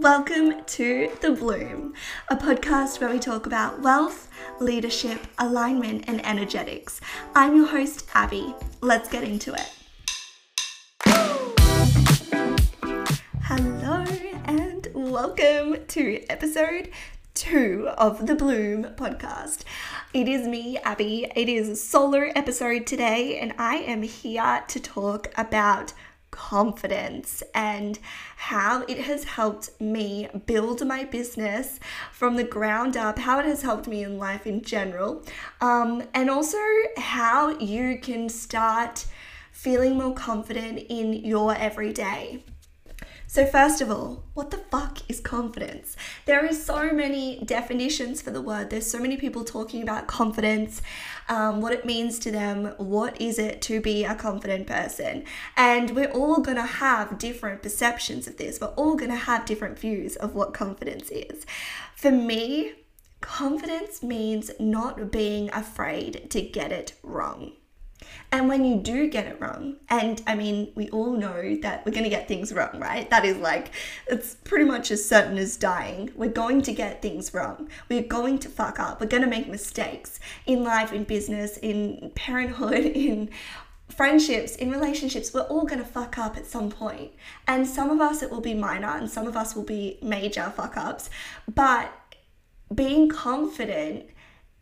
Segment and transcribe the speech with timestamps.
[0.00, 1.92] Welcome to The Bloom,
[2.28, 7.00] a podcast where we talk about wealth, leadership, alignment, and energetics.
[7.34, 8.54] I'm your host, Abi.
[8.80, 9.72] Let's get into it.
[13.42, 14.04] Hello,
[14.44, 16.90] and welcome to episode
[17.34, 19.64] two of the Bloom podcast.
[20.14, 21.26] It is me, Abi.
[21.34, 25.92] It is a solo episode today, and I am here to talk about
[26.38, 27.98] confidence and
[28.36, 31.80] how it has helped me build my business
[32.12, 35.24] from the ground up, how it has helped me in life in general,
[35.60, 36.56] um, and also
[36.96, 39.04] how you can start
[39.50, 42.44] feeling more confident in your everyday.
[43.30, 45.96] So, first of all, what the fuck is confidence?
[46.24, 48.70] There is so many definitions for the word.
[48.70, 50.80] There's so many people talking about confidence,
[51.28, 55.24] um, what it means to them, what is it to be a confident person.
[55.58, 58.62] And we're all gonna have different perceptions of this.
[58.62, 61.44] We're all gonna have different views of what confidence is.
[61.96, 62.72] For me,
[63.20, 67.52] confidence means not being afraid to get it wrong.
[68.30, 71.92] And when you do get it wrong, and I mean, we all know that we're
[71.92, 73.08] going to get things wrong, right?
[73.08, 73.70] That is like,
[74.06, 76.10] it's pretty much as certain as dying.
[76.14, 77.68] We're going to get things wrong.
[77.88, 79.00] We're going to fuck up.
[79.00, 83.30] We're going to make mistakes in life, in business, in parenthood, in
[83.88, 87.12] friendships, in relationships, we're all going to fuck up at some point.
[87.46, 90.52] And some of us, it will be minor, and some of us will be major
[90.54, 91.10] fuck ups.
[91.52, 91.90] But
[92.74, 94.06] being confident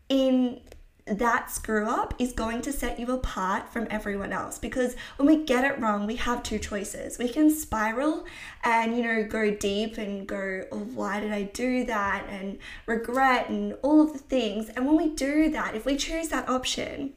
[0.09, 0.61] in
[1.07, 5.45] that screw up is going to set you apart from everyone else because when we
[5.45, 7.17] get it wrong, we have two choices.
[7.17, 8.25] We can spiral
[8.65, 12.27] and, you know, go deep and go, oh, why did I do that?
[12.29, 14.69] And regret and all of the things.
[14.71, 17.13] And when we do that, if we choose that option,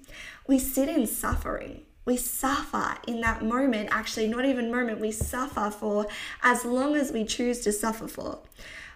[0.47, 1.81] we sit in suffering.
[2.05, 6.07] We suffer in that moment, actually, not even moment, we suffer for
[6.41, 8.39] as long as we choose to suffer for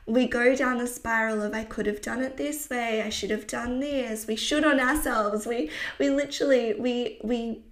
[0.06, 3.30] we go down the spiral of I could have done it this way, I should
[3.30, 5.46] have done this, we should on ourselves.
[5.46, 7.64] We we literally we we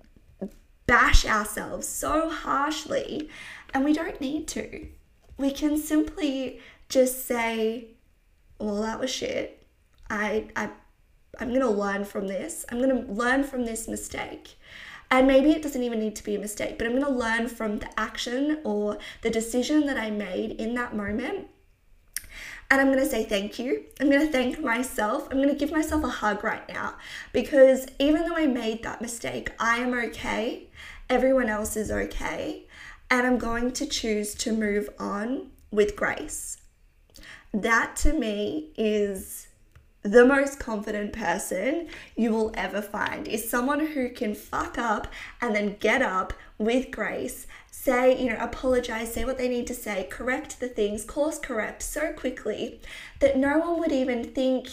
[0.88, 3.30] bash ourselves so harshly
[3.74, 4.88] and we don't need to.
[5.38, 7.88] We can simply just say,
[8.60, 9.66] well that was shit.
[10.10, 10.70] I I
[11.40, 12.66] I'm to learn from this.
[12.70, 14.56] I'm to learn from this mistake.
[15.10, 17.80] And maybe it doesn't even need to be a mistake, but I'm to learn from
[17.80, 21.48] the action or the decision that I made in that moment
[22.72, 23.84] and I'm going to say thank you.
[24.00, 25.28] I'm going to thank myself.
[25.30, 26.96] I'm going to give myself a hug right now
[27.34, 30.70] because even though I made that mistake, I am okay.
[31.10, 32.66] Everyone else is okay.
[33.10, 36.60] And I'm going to choose to move on with grace.
[37.54, 39.50] That to me is
[40.04, 45.08] the most confident person you will ever find is someone who can fuck up
[45.42, 47.46] and then get up with grace
[47.82, 51.82] say, you know, apologize, say what they need to say, correct the things, course correct
[51.82, 52.80] so quickly
[53.20, 54.68] that no one would even think,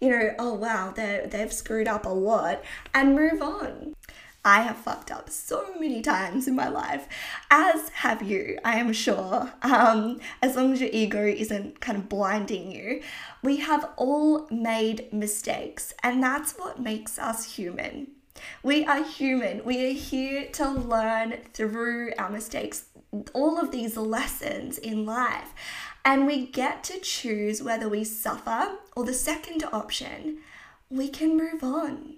[0.00, 2.62] you know, oh wow, they've screwed up a lot
[2.94, 3.94] and move on.
[4.44, 7.08] I have fucked up so many times in my life,
[7.50, 9.52] as have you, I am sure.
[9.62, 13.00] Um, as long as your ego isn't kind of blinding you,
[13.42, 18.08] we have all made mistakes, and that's what makes us human.
[18.62, 19.64] We are human.
[19.64, 22.86] We are here to learn through our mistakes,
[23.32, 25.54] all of these lessons in life.
[26.04, 30.38] And we get to choose whether we suffer or the second option,
[30.90, 32.16] we can move on.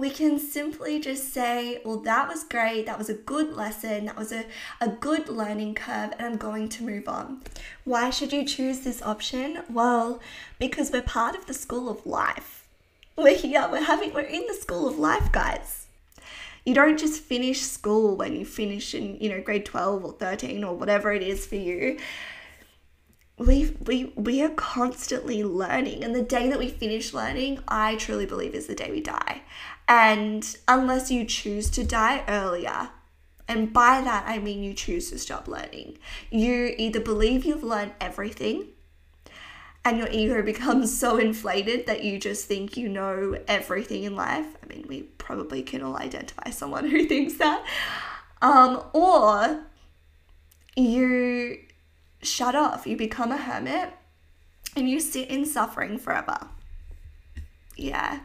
[0.00, 2.86] We can simply just say, well, that was great.
[2.86, 4.06] That was a good lesson.
[4.06, 4.46] That was a,
[4.80, 7.42] a good learning curve, and I'm going to move on.
[7.84, 9.62] Why should you choose this option?
[9.68, 10.18] Well,
[10.58, 12.66] because we're part of the school of life
[13.18, 15.86] we're here, we're having, we're in the school of life, guys.
[16.64, 20.64] You don't just finish school when you finish in, you know, grade 12 or 13
[20.64, 21.98] or whatever it is for you.
[23.40, 28.26] We, we, we are constantly learning, and the day that we finish learning, I truly
[28.26, 29.40] believe is the day we die.
[29.88, 32.90] And unless you choose to die earlier,
[33.48, 35.96] and by that I mean you choose to stop learning,
[36.30, 38.68] you either believe you've learned everything
[39.86, 44.46] and your ego becomes so inflated that you just think you know everything in life.
[44.62, 47.64] I mean, we probably can all identify someone who thinks that.
[48.42, 49.62] Um, or
[50.76, 51.58] you
[52.22, 53.92] shut off, you become a hermit,
[54.76, 56.48] and you sit in suffering forever.
[57.76, 58.20] Yeah.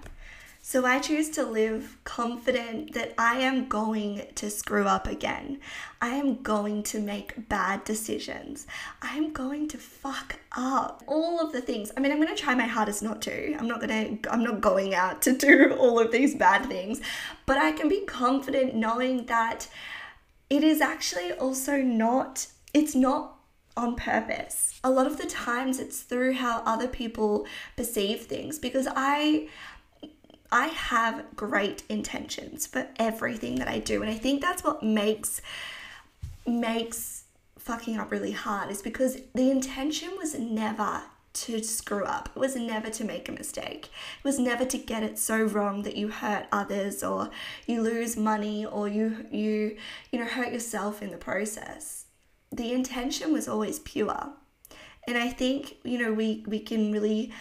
[0.68, 5.59] So I choose to live confident that I am going to screw up again.
[6.01, 8.65] I am going to make bad decisions.
[9.00, 11.03] I am going to fuck up.
[11.06, 11.92] All of the things.
[11.95, 13.56] I mean, I'm going to try my hardest not to.
[13.56, 17.00] I'm not going to I'm not going out to do all of these bad things,
[17.45, 19.68] but I can be confident knowing that
[20.50, 23.35] it is actually also not it's not
[23.77, 24.80] on purpose.
[24.83, 27.45] A lot of the times it's through how other people
[27.75, 29.50] perceive things because I
[30.51, 35.42] I have great intentions for everything that I do and I think that's what makes
[36.48, 37.24] makes
[37.57, 41.01] fucking up really hard is because the intention was never
[41.33, 42.30] to screw up.
[42.36, 43.88] It was never to make a mistake.
[43.88, 47.30] It was never to get it so wrong that you hurt others or
[47.68, 49.78] you lose money or you you
[50.12, 52.06] you know hurt yourself in the process.
[52.56, 54.30] The intention was always pure.
[55.07, 57.31] And I think, you know, we we can really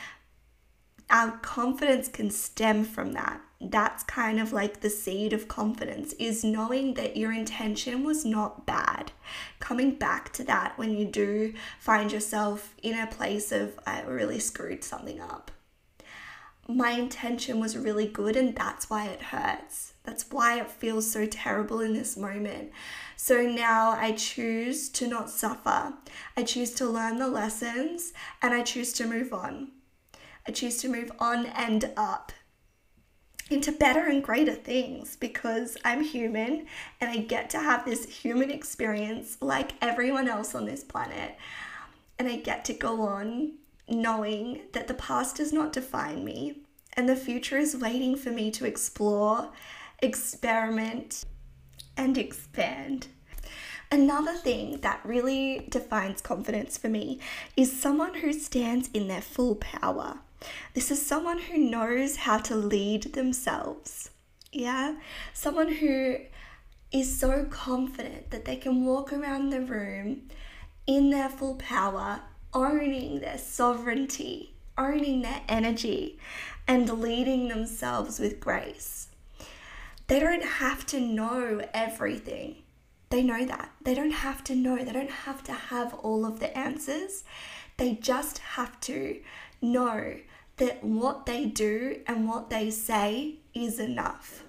[1.11, 3.41] our confidence can stem from that.
[3.61, 8.67] That's kind of like the seed of confidence is knowing that your intention was not
[8.67, 9.13] bad.
[9.61, 14.41] Coming back to that when you do find yourself in a place of, I really
[14.41, 15.51] screwed something up.
[16.67, 19.95] My intention was really good, and that's why it hurts.
[20.05, 22.71] That's why it feels so terrible in this moment.
[23.17, 25.95] So now I choose to not suffer.
[26.37, 28.13] I choose to learn the lessons
[28.43, 29.73] and I choose to move on.
[30.47, 32.33] I choose to move on and up
[33.51, 36.67] into better and greater things because I'm human
[37.01, 41.37] and I get to have this human experience like everyone else on this planet.
[42.19, 43.55] And I get to go on
[43.89, 46.59] knowing that the past does not define me
[46.95, 49.51] and the future is waiting for me to explore,
[50.01, 51.25] experiment,
[51.97, 53.09] and expand.
[53.91, 57.21] Another thing that really defines confidence for me
[57.57, 60.19] is someone who stands in their full power.
[60.75, 64.11] This is someone who knows how to lead themselves.
[64.53, 64.97] Yeah?
[65.33, 66.17] Someone who
[66.93, 70.29] is so confident that they can walk around the room
[70.87, 72.21] in their full power,
[72.55, 76.19] owning their sovereignty, owning their energy,
[76.67, 79.09] and leading themselves with grace.
[80.07, 82.57] They don't have to know everything.
[83.11, 83.73] They know that.
[83.83, 84.77] They don't have to know.
[84.77, 87.25] They don't have to have all of the answers.
[87.77, 89.21] They just have to
[89.61, 90.17] know
[90.57, 94.45] that what they do and what they say is enough.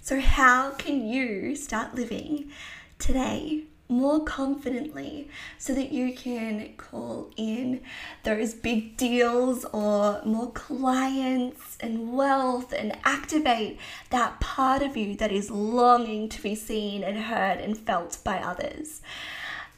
[0.00, 2.50] So, how can you start living
[2.98, 7.80] today more confidently so that you can call in
[8.22, 13.78] those big deals or more clients and wealth and activate
[14.10, 18.38] that part of you that is longing to be seen and heard and felt by
[18.38, 19.00] others?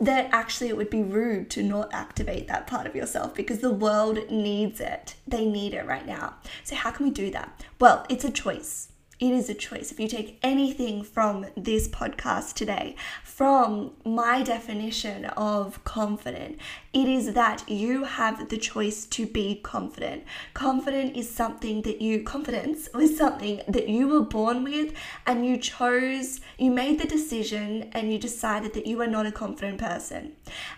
[0.00, 3.70] that actually it would be rude to not activate that part of yourself because the
[3.70, 5.14] world needs it.
[5.28, 6.36] They need it right now.
[6.64, 7.62] So, how can we do that?
[7.78, 8.88] Well, it's a choice
[9.20, 9.92] it is a choice.
[9.92, 16.58] If you take anything from this podcast today, from my definition of confident,
[16.92, 20.24] it is that you have the choice to be confident.
[20.54, 24.92] Confident is something that you, confidence is something that you were born with
[25.24, 29.30] and you chose, you made the decision and you decided that you are not a
[29.30, 30.32] confident person.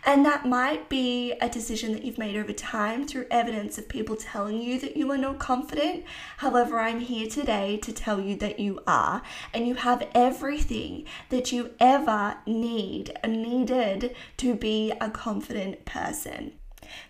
[0.05, 4.17] And that might be a decision that you've made over time through evidence of people
[4.17, 6.05] telling you that you are not confident.
[6.37, 9.23] However, I'm here today to tell you that you are,
[9.55, 16.02] and you have everything that you ever need needed to be a confident person.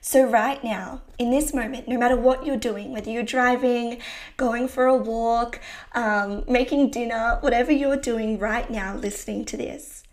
[0.01, 4.01] So, right now, in this moment, no matter what you're doing, whether you're driving,
[4.37, 5.61] going for a walk,
[5.95, 10.05] um, making dinner, whatever you're doing right now, listening to this,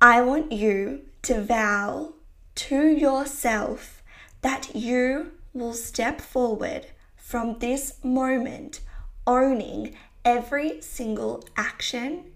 [0.00, 2.14] I want you to vow
[2.54, 4.02] to yourself
[4.42, 8.80] that you will step forward from this moment
[9.26, 12.32] owning every single action,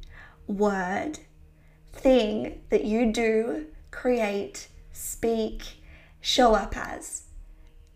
[0.46, 1.18] word,
[1.92, 5.82] thing that you do, create, speak,
[6.20, 7.24] show up as.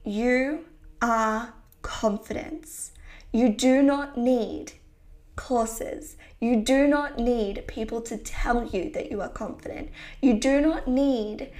[0.04, 0.66] You
[1.00, 2.92] are confidence.
[3.32, 4.72] You do not need
[5.36, 6.16] courses.
[6.40, 9.90] You do not need people to tell you that you are confident.
[10.20, 11.50] You do not need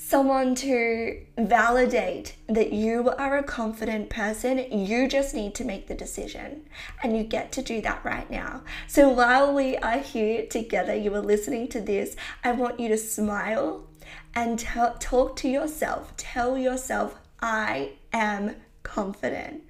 [0.00, 5.94] someone to validate that you are a confident person, you just need to make the
[5.94, 6.62] decision.
[7.02, 8.62] And you get to do that right now.
[8.86, 12.14] So while we are here together, you are listening to this,
[12.44, 13.87] I want you to smile
[14.34, 16.16] and talk to yourself.
[16.16, 19.62] Tell yourself, I am confident.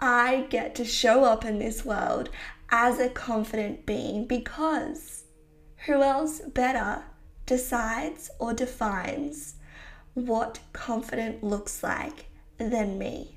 [0.00, 2.30] I get to show up in this world
[2.70, 5.24] as a confident being because
[5.86, 7.04] who else better
[7.46, 9.56] decides or defines
[10.14, 12.26] what confident looks like
[12.58, 13.34] than me.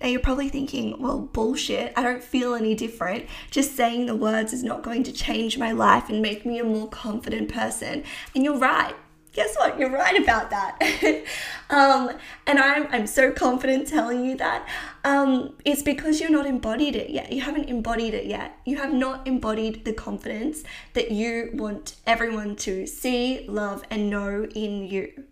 [0.00, 3.26] Now you're probably thinking, well, bullshit, I don't feel any different.
[3.50, 6.64] Just saying the words is not going to change my life and make me a
[6.64, 8.04] more confident person.
[8.34, 8.94] And you're right.
[9.34, 9.78] Guess what?
[9.80, 10.78] You're right about that.
[11.70, 12.10] um,
[12.46, 14.66] and I'm, I'm so confident telling you that.
[15.02, 17.32] Um, it's because you're not embodied it yet.
[17.32, 18.56] You haven't embodied it yet.
[18.64, 20.62] You have not embodied the confidence
[20.92, 25.24] that you want everyone to see, love, and know in you.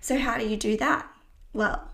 [0.00, 1.06] So, how do you do that?
[1.52, 1.90] Well,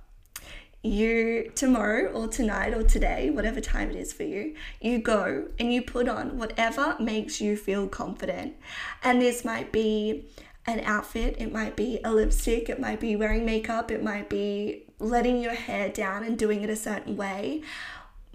[0.87, 5.73] you tomorrow or tonight or today, whatever time it is for you, you go and
[5.73, 8.55] you put on whatever makes you feel confident.
[9.03, 10.29] And this might be
[10.67, 14.85] an outfit, it might be a lipstick, it might be wearing makeup, it might be
[14.99, 17.63] letting your hair down and doing it a certain way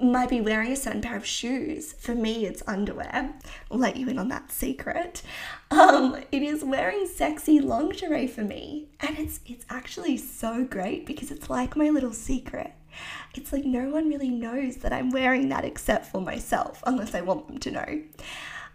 [0.01, 1.93] might be wearing a certain pair of shoes.
[1.93, 3.33] For me, it's underwear.
[3.69, 5.21] I'll let you in on that secret.
[5.69, 11.31] Um, it is wearing sexy lingerie for me, and it's it's actually so great because
[11.31, 12.73] it's like my little secret.
[13.35, 17.21] It's like no one really knows that I'm wearing that except for myself, unless I
[17.21, 18.01] want them to know.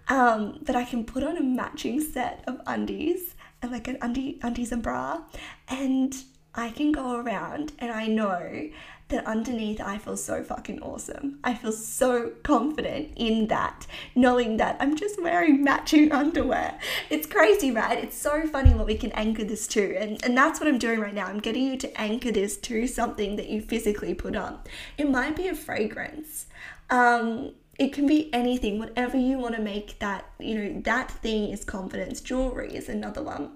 [0.08, 3.34] Um, but I can put on a matching set of undies
[3.70, 5.22] like an undie, undies and bra,
[5.68, 6.14] and
[6.54, 8.70] I can go around and I know
[9.08, 11.38] that underneath I feel so fucking awesome.
[11.44, 16.78] I feel so confident in that, knowing that I'm just wearing matching underwear.
[17.08, 18.02] It's crazy, right?
[18.02, 19.96] It's so funny what we can anchor this to.
[19.96, 21.26] And, and that's what I'm doing right now.
[21.26, 24.58] I'm getting you to anchor this to something that you physically put on.
[24.98, 26.46] It might be a fragrance.
[26.90, 31.50] Um, it can be anything, whatever you want to make that, you know, that thing
[31.50, 32.20] is confidence.
[32.20, 33.50] Jewelry is another one.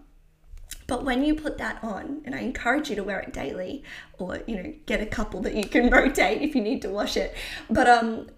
[0.87, 3.85] But when you put that on, and I encourage you to wear it daily,
[4.19, 7.17] or you know, get a couple that you can rotate if you need to wash
[7.17, 7.35] it.
[7.71, 8.29] But um,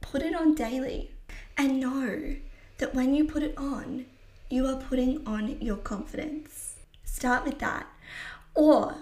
[0.00, 1.12] put it on daily,
[1.56, 2.36] and know
[2.78, 4.06] that when you put it on,
[4.50, 6.76] you are putting on your confidence.
[7.04, 7.86] Start with that,
[8.54, 8.96] or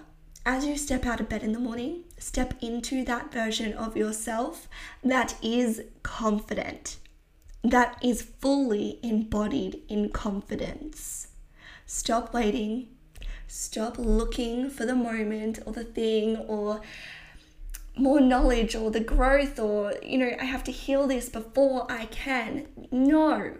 [0.45, 4.67] as you step out of bed in the morning, step into that version of yourself
[5.03, 6.97] that is confident,
[7.63, 11.27] that is fully embodied in confidence.
[11.85, 12.89] Stop waiting.
[13.47, 16.81] Stop looking for the moment or the thing or
[17.95, 22.05] more knowledge or the growth or, you know, I have to heal this before I
[22.07, 22.67] can.
[22.91, 23.53] No.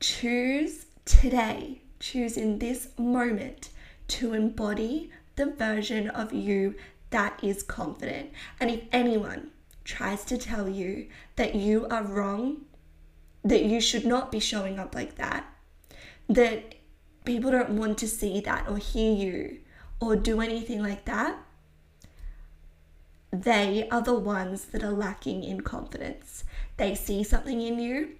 [0.00, 1.82] Choose today.
[2.00, 3.70] Choose in this moment
[4.08, 6.74] to embody the version of you
[7.12, 8.30] that is confident.
[8.60, 9.50] And if anyone
[9.84, 12.62] tries to tell you that you are wrong,
[13.44, 15.44] that you should not be showing up like that,
[16.28, 16.74] that
[17.24, 19.58] people don't want to see that or hear you
[20.00, 21.38] or do anything like that,
[23.32, 26.44] they are the ones that are lacking in confidence.
[26.76, 28.16] They see something in you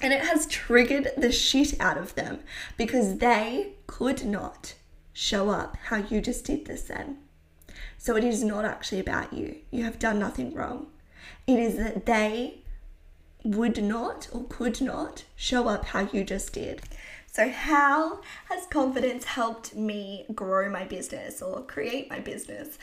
[0.00, 2.40] and it has triggered the shit out of them
[2.76, 4.74] because they could not
[5.12, 7.18] show up how you just did this then.
[7.98, 9.56] So it is not actually about you.
[9.70, 10.88] You have done nothing wrong.
[11.46, 12.58] It is that they
[13.44, 16.82] would not or could not show up how you just did.
[17.30, 22.78] So, how has confidence helped me grow my business or create my business?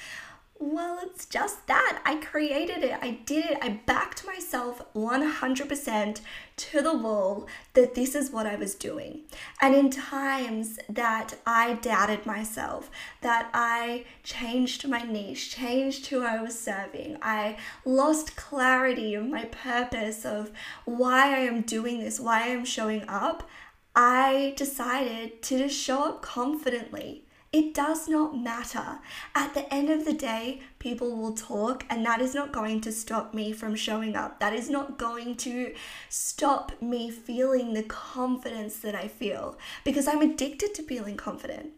[0.64, 2.04] Well, it's just that.
[2.06, 2.96] I created it.
[3.02, 3.58] I did it.
[3.64, 6.22] I backed myself 100%
[6.58, 9.22] to the wall that this is what I was doing.
[9.60, 12.92] And in times that I doubted myself,
[13.22, 19.46] that I changed my niche, changed who I was serving, I lost clarity of my
[19.46, 20.52] purpose of
[20.86, 23.50] why I am doing this, why I am showing up,
[23.96, 27.24] I decided to just show up confidently.
[27.54, 29.00] It does not matter.
[29.36, 32.94] At the end of the day, people will talk, and that is not going to
[32.94, 34.40] stop me from showing up.
[34.40, 35.74] That is not going to
[36.08, 41.72] stop me feeling the confidence that I feel because I'm addicted to feeling confident.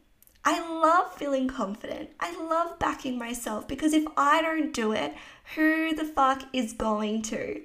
[0.45, 2.11] I love feeling confident.
[2.19, 5.15] I love backing myself because if I don't do it,
[5.55, 7.61] who the fuck is going to?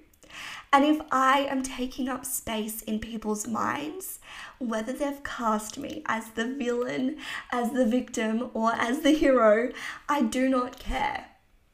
[0.73, 4.19] And if I am taking up space in people's minds,
[4.59, 7.17] whether they've cast me as the villain,
[7.51, 9.73] as the victim, or as the hero,
[10.09, 11.27] I do not care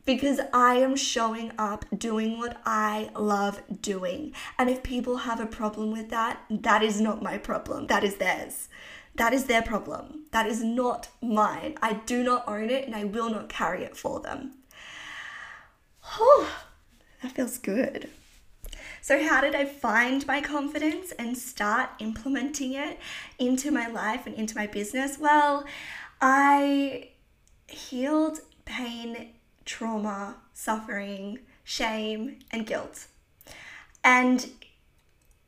[0.04, 4.32] because I am showing up doing what I love doing.
[4.58, 8.16] And if people have a problem with that, that is not my problem, that is
[8.16, 8.68] theirs.
[9.16, 10.24] That is their problem.
[10.32, 11.76] That is not mine.
[11.80, 14.54] I do not own it and I will not carry it for them.
[16.18, 16.50] Oh,
[17.22, 18.10] that feels good.
[19.04, 22.98] So, how did I find my confidence and start implementing it
[23.38, 25.18] into my life and into my business?
[25.18, 25.66] Well,
[26.22, 27.10] I
[27.66, 29.34] healed pain,
[29.66, 33.08] trauma, suffering, shame, and guilt.
[34.02, 34.48] And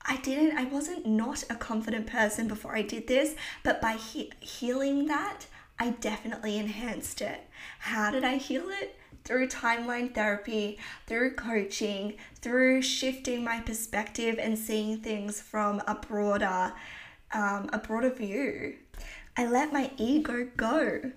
[0.04, 4.34] I didn't, I wasn't not a confident person before I did this, but by he-
[4.38, 5.46] healing that,
[5.78, 7.48] I definitely enhanced it.
[7.78, 8.95] How did I heal it?
[9.26, 16.72] Through timeline therapy, through coaching, through shifting my perspective and seeing things from a broader,
[17.32, 18.76] um, a broader view.
[19.36, 21.12] I let my ego go.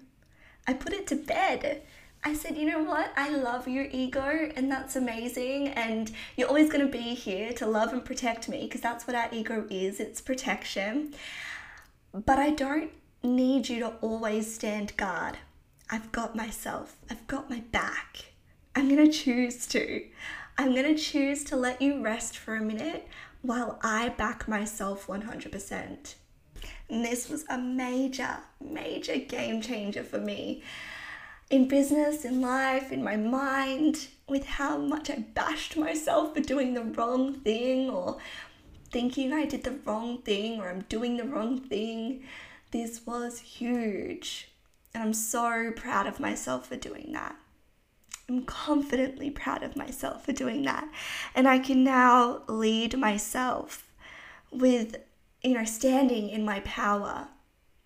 [0.67, 1.83] I put it to bed.
[2.23, 3.13] I said, you know what?
[3.15, 5.69] I love your ego, and that's amazing.
[5.69, 9.15] And you're always going to be here to love and protect me because that's what
[9.15, 11.13] our ego is it's protection.
[12.13, 12.91] But I don't
[13.23, 15.37] need you to always stand guard.
[15.89, 18.33] I've got myself, I've got my back.
[18.75, 20.05] I'm to choose to.
[20.57, 23.07] I'm to choose to let you rest for a minute
[23.41, 26.15] while I back myself 100%.
[26.89, 30.63] And this was a major, major game changer for me
[31.49, 36.73] in business, in life, in my mind, with how much I bashed myself for doing
[36.73, 38.17] the wrong thing or
[38.91, 42.23] thinking I did the wrong thing or I'm doing the wrong thing.
[42.71, 44.49] This was huge.
[44.93, 47.35] And I'm so proud of myself for doing that.
[48.27, 50.87] I'm confidently proud of myself for doing that.
[51.33, 53.91] And I can now lead myself
[54.51, 54.97] with,
[55.41, 57.27] you know, standing in my power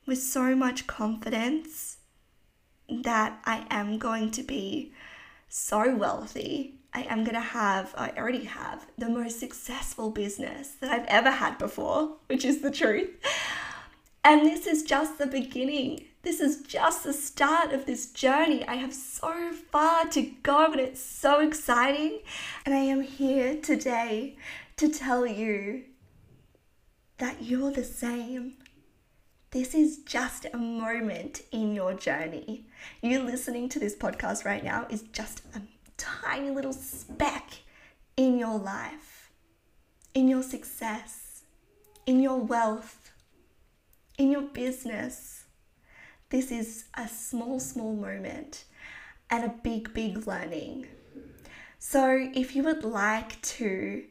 [0.05, 1.97] with so much confidence
[2.89, 4.93] that I am going to be
[5.47, 6.75] so wealthy.
[6.93, 11.31] I am going to have, I already have, the most successful business that I've ever
[11.31, 13.09] had before, which is the truth.
[14.23, 16.05] And this is just the beginning.
[16.23, 18.65] This is just the start of this journey.
[18.65, 22.21] I have so far to go, and it's so exciting.
[22.65, 24.37] And I am here today
[24.77, 25.83] to tell you
[27.17, 28.53] that you're the same.
[29.51, 32.67] This is just a moment in your journey.
[33.01, 35.61] You listening to this podcast right now is just a
[35.97, 37.51] tiny little speck
[38.15, 39.29] in your life,
[40.13, 41.43] in your success,
[42.05, 43.11] in your wealth,
[44.17, 45.42] in your business
[46.33, 48.63] this is a small, small moment
[49.29, 50.87] and a big, big learning.
[51.77, 54.03] So, if you would like to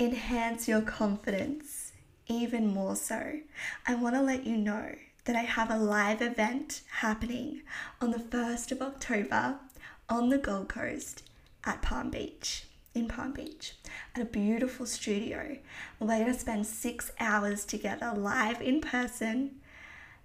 [0.00, 1.92] enhance your confidence
[2.28, 3.40] even more so,
[3.86, 4.94] I want to let you know
[5.26, 7.60] that I have a live event happening
[8.00, 9.58] on the 1st of October
[10.08, 11.24] on the Gold Coast
[11.62, 12.64] at Palm Beach.
[12.94, 13.74] In Palm Beach,
[14.16, 15.58] at a beautiful studio.
[16.00, 19.60] We're going to spend six hours together live in person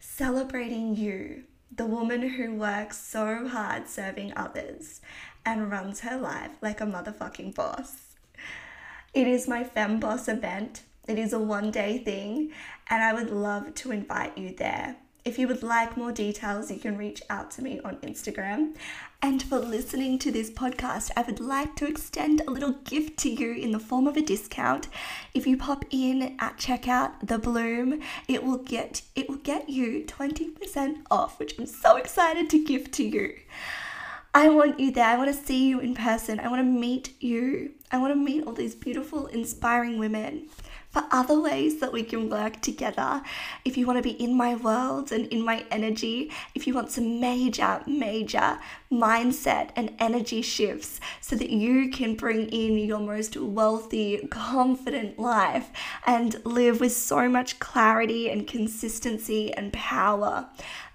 [0.03, 1.43] celebrating you,
[1.74, 5.01] the woman who works so hard serving others
[5.45, 8.16] and runs her life like a motherfucking boss.
[9.13, 10.83] It is my Fem Boss event.
[11.07, 12.51] It is a one day thing,
[12.89, 14.98] and I would love to invite you there.
[15.25, 18.75] If you would like more details, you can reach out to me on Instagram.
[19.22, 23.29] And for listening to this podcast, I would like to extend a little gift to
[23.29, 24.90] you in the form of a discount.
[25.33, 30.03] If you pop in at checkout the Bloom, it will get it will get you
[30.05, 33.38] 20% off, which I'm so excited to give to you.
[34.33, 35.05] I want you there.
[35.05, 36.42] I want to see you in person.
[36.42, 37.72] I want to meet you.
[37.94, 40.50] I want to meet all these beautiful, inspiring women
[40.94, 43.24] for other ways that we can work together.
[43.66, 46.92] If you want to be in my world and in my energy, if you want
[46.92, 48.60] some major, major
[48.92, 55.72] mindset and energy shifts so that you can bring in your most wealthy, confident life
[56.06, 60.48] and live with so much clarity and consistency and power,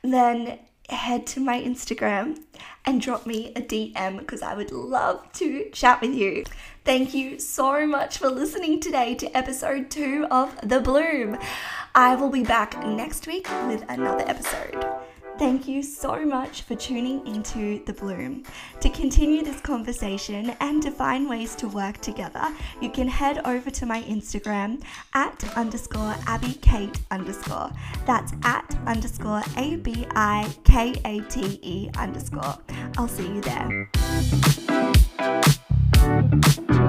[0.03, 2.39] then head to my Instagram
[2.87, 6.45] and drop me a DM because I would love to chat with you.
[6.89, 11.37] Thank you so much for listening today to episode two of The Bloom.
[11.95, 14.87] I will be back next week with another episode.
[15.39, 18.43] Thank you so much for tuning into The Bloom.
[18.81, 22.49] To continue this conversation and to find ways to work together,
[22.81, 27.71] you can head over to my Instagram at underscore Abi Kate underscore.
[28.07, 32.57] That's at underscore A B I K A T E underscore.
[32.97, 33.91] I'll see you there.
[36.09, 36.88] Thank you.